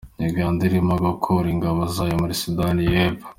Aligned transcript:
Uganda 0.29 0.61
irimo 0.69 0.93
gukura 1.05 1.47
ingabo 1.53 1.79
zayo 1.93 2.15
muri 2.21 2.35
Sudani 2.41 2.81
y’Epfo. 2.91 3.27